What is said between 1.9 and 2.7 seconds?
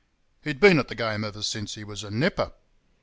a nipper.